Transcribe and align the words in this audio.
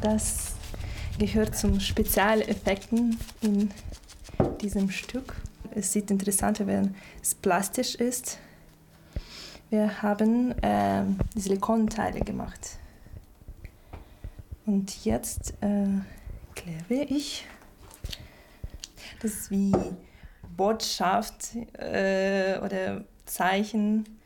Das 0.00 0.54
gehört 1.18 1.54
zum 1.56 1.78
Spezialeffekten 1.78 3.18
in 3.42 3.70
diesem 4.60 4.90
Stück. 4.90 5.36
Es 5.74 5.92
sieht 5.92 6.10
interessant 6.10 6.60
aus, 6.60 6.66
wenn 6.66 6.94
es 7.20 7.34
plastisch 7.34 7.96
ist. 7.96 8.38
Wir 9.68 10.02
haben 10.02 10.52
äh, 10.62 11.04
Silikonteile 11.34 12.20
gemacht. 12.20 12.78
Und 14.64 15.04
jetzt 15.04 15.52
äh, 15.60 15.86
klebe 16.54 17.04
ich. 17.04 17.46
Das 19.20 19.32
ist 19.32 19.50
wie 19.50 19.72
Botschaft 20.56 21.54
äh, 21.78 22.58
oder 22.58 23.04
Zeichen 23.26 24.19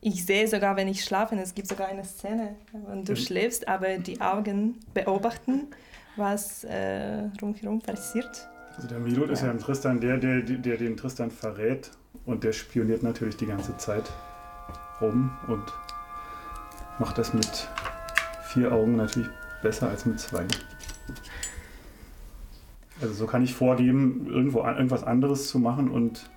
ich 0.00 0.24
sehe 0.24 0.48
sogar, 0.48 0.76
wenn 0.76 0.88
ich 0.88 1.04
schlafe, 1.04 1.34
es 1.36 1.54
gibt 1.54 1.68
sogar 1.68 1.88
eine 1.88 2.04
Szene, 2.04 2.56
wenn 2.72 3.04
du 3.04 3.12
mhm. 3.12 3.16
schläfst, 3.16 3.68
aber 3.68 3.98
die 3.98 4.20
Augen 4.20 4.80
beobachten, 4.94 5.68
was 6.16 6.64
äh, 6.64 7.28
rumherum 7.40 7.80
passiert. 7.80 8.48
Also 8.76 8.88
der 8.88 8.98
Milo 8.98 9.26
ja. 9.26 9.32
ist 9.32 9.42
ja 9.42 9.50
im 9.50 9.58
Tristan 9.58 10.00
der, 10.00 10.16
der, 10.16 10.40
der 10.40 10.76
den 10.76 10.96
Tristan 10.96 11.30
verrät 11.30 11.90
und 12.24 12.44
der 12.44 12.52
spioniert 12.52 13.02
natürlich 13.02 13.36
die 13.36 13.46
ganze 13.46 13.76
Zeit 13.76 14.10
rum 15.00 15.30
und 15.48 15.64
macht 16.98 17.18
das 17.18 17.34
mit 17.34 17.68
vier 18.44 18.72
Augen 18.72 18.96
natürlich 18.96 19.28
besser 19.62 19.88
als 19.88 20.06
mit 20.06 20.18
zwei. 20.18 20.46
Also 23.00 23.14
so 23.14 23.26
kann 23.26 23.42
ich 23.42 23.54
vorgeben, 23.54 24.26
irgendwo 24.28 24.62
irgendwas 24.62 25.04
anderes 25.04 25.48
zu 25.48 25.58
machen 25.58 25.90
und 25.90 26.28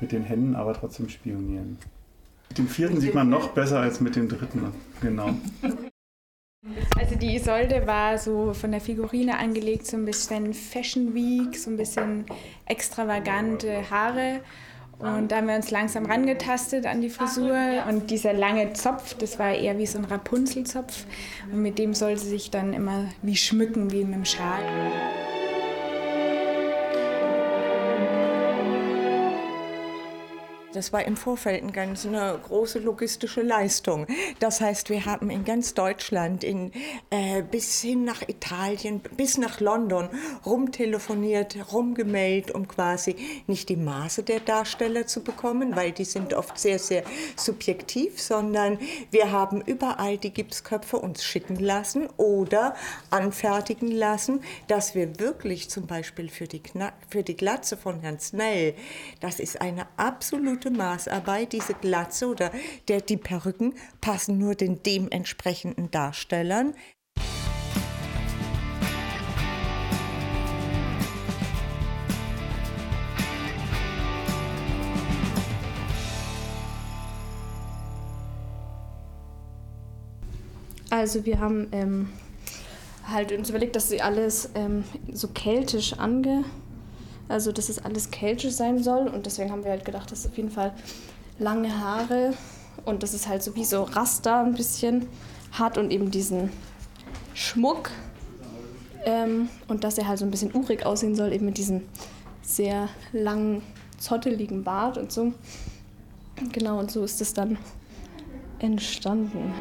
mit 0.00 0.12
den 0.12 0.22
Händen 0.22 0.54
aber 0.54 0.74
trotzdem 0.74 1.08
spionieren. 1.08 1.78
Den 2.56 2.68
vierten 2.68 3.00
sieht 3.00 3.14
man 3.14 3.28
noch 3.28 3.48
besser 3.50 3.80
als 3.80 4.00
mit 4.00 4.16
dem 4.16 4.28
dritten. 4.28 4.72
Genau. 5.00 5.30
Also 6.98 7.14
die 7.14 7.36
Isolde 7.36 7.86
war 7.86 8.18
so 8.18 8.52
von 8.52 8.70
der 8.70 8.80
Figurine 8.80 9.38
angelegt, 9.38 9.86
so 9.86 9.96
ein 9.96 10.04
bisschen 10.04 10.52
Fashion 10.52 11.14
Week, 11.14 11.56
so 11.56 11.70
ein 11.70 11.76
bisschen 11.76 12.26
extravagante 12.66 13.90
Haare. 13.90 14.40
Und 14.98 15.32
da 15.32 15.36
haben 15.36 15.46
wir 15.46 15.56
uns 15.56 15.70
langsam 15.70 16.04
rangetastet 16.04 16.84
an 16.84 17.00
die 17.00 17.08
Frisur. 17.08 17.56
Und 17.88 18.10
dieser 18.10 18.34
lange 18.34 18.74
Zopf, 18.74 19.14
das 19.14 19.38
war 19.38 19.54
eher 19.54 19.78
wie 19.78 19.86
so 19.86 19.98
ein 19.98 20.04
Rapunzelzopf. 20.04 21.06
Und 21.50 21.62
mit 21.62 21.78
dem 21.78 21.94
soll 21.94 22.18
sie 22.18 22.28
sich 22.28 22.50
dann 22.50 22.74
immer 22.74 23.06
wie 23.22 23.36
schmücken, 23.36 23.90
wie 23.92 24.04
mit 24.04 24.14
einem 24.14 24.24
Schal. 24.26 24.60
Das 30.72 30.92
war 30.92 31.04
im 31.04 31.16
Vorfeld 31.16 31.64
eine 31.64 31.72
ganz 31.72 32.06
eine 32.06 32.38
große 32.46 32.78
logistische 32.78 33.42
Leistung. 33.42 34.06
Das 34.38 34.60
heißt, 34.60 34.88
wir 34.88 35.04
haben 35.04 35.28
in 35.28 35.44
ganz 35.44 35.74
Deutschland, 35.74 36.44
in, 36.44 36.70
äh, 37.10 37.42
bis 37.42 37.80
hin 37.80 38.04
nach 38.04 38.22
Italien, 38.28 39.00
bis 39.16 39.36
nach 39.36 39.58
London 39.58 40.08
rumtelefoniert, 40.46 41.72
rumgemeldet, 41.72 42.54
um 42.54 42.68
quasi 42.68 43.16
nicht 43.48 43.68
die 43.68 43.76
Maße 43.76 44.22
der 44.22 44.38
Darsteller 44.38 45.08
zu 45.08 45.24
bekommen, 45.24 45.74
weil 45.74 45.90
die 45.90 46.04
sind 46.04 46.34
oft 46.34 46.56
sehr, 46.56 46.78
sehr 46.78 47.02
subjektiv, 47.34 48.20
sondern 48.20 48.78
wir 49.10 49.32
haben 49.32 49.62
überall 49.62 50.18
die 50.18 50.32
Gipsköpfe 50.32 50.98
uns 50.98 51.24
schicken 51.24 51.56
lassen 51.56 52.06
oder 52.16 52.76
anfertigen 53.10 53.90
lassen, 53.90 54.40
dass 54.68 54.94
wir 54.94 55.18
wirklich 55.18 55.68
zum 55.68 55.88
Beispiel 55.88 56.28
für 56.28 56.46
die, 56.46 56.62
Kna 56.62 56.92
für 57.08 57.24
die 57.24 57.36
Glatze 57.36 57.76
von 57.76 57.98
Herrn 58.00 58.20
Snell, 58.20 58.74
das 59.18 59.40
ist 59.40 59.60
eine 59.60 59.88
absolute 59.96 60.59
gute 60.60 60.76
Maßarbeit. 60.76 61.54
Diese 61.54 61.72
Glatze 61.72 62.26
oder 62.26 62.50
der, 62.88 63.00
die 63.00 63.16
Perücken 63.16 63.72
passen 64.02 64.36
nur 64.36 64.54
den 64.54 64.82
dementsprechenden 64.82 65.90
Darstellern. 65.90 66.74
Also 80.90 81.24
wir 81.24 81.38
haben 81.38 81.68
ähm, 81.72 82.10
halt 83.08 83.32
uns 83.32 83.48
überlegt, 83.48 83.76
dass 83.76 83.88
sie 83.88 84.02
alles 84.02 84.50
ähm, 84.54 84.84
so 85.10 85.28
keltisch 85.28 85.94
ange 85.94 86.44
also, 87.30 87.52
dass 87.52 87.68
es 87.68 87.78
alles 87.84 88.10
keltisch 88.10 88.52
sein 88.52 88.82
soll. 88.82 89.08
Und 89.08 89.26
deswegen 89.26 89.50
haben 89.50 89.64
wir 89.64 89.70
halt 89.70 89.84
gedacht, 89.84 90.10
dass 90.10 90.26
auf 90.26 90.36
jeden 90.36 90.50
Fall 90.50 90.72
lange 91.38 91.80
Haare 91.80 92.34
und 92.84 93.02
dass 93.02 93.14
es 93.14 93.28
halt 93.28 93.42
so 93.42 93.54
wie 93.54 93.64
so 93.64 93.82
Raster 93.82 94.40
ein 94.40 94.54
bisschen 94.54 95.06
hat 95.52 95.78
und 95.78 95.90
eben 95.90 96.10
diesen 96.10 96.50
Schmuck. 97.34 97.90
Ähm, 99.04 99.48
und 99.68 99.84
dass 99.84 99.96
er 99.96 100.08
halt 100.08 100.18
so 100.18 100.26
ein 100.26 100.30
bisschen 100.30 100.54
urig 100.54 100.84
aussehen 100.84 101.14
soll, 101.14 101.32
eben 101.32 101.46
mit 101.46 101.56
diesem 101.56 101.82
sehr 102.42 102.88
langen, 103.12 103.62
zotteligen 103.98 104.62
Bart 104.62 104.98
und 104.98 105.10
so. 105.10 105.32
Genau, 106.52 106.78
und 106.78 106.90
so 106.90 107.04
ist 107.04 107.20
es 107.20 107.32
dann 107.32 107.58
entstanden. 108.58 109.54